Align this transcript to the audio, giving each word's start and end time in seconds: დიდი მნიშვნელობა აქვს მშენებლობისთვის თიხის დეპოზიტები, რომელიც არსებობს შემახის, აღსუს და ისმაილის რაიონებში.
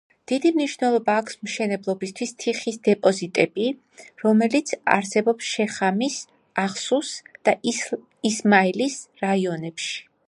დიდი 0.29 0.49
მნიშვნელობა 0.53 1.17
აქვს 1.23 1.35
მშენებლობისთვის 1.47 2.33
თიხის 2.43 2.79
დეპოზიტები, 2.87 3.67
რომელიც 4.25 4.73
არსებობს 4.95 5.51
შემახის, 5.53 6.17
აღსუს 6.65 7.13
და 7.51 7.57
ისმაილის 7.75 9.01
რაიონებში. 9.27 9.95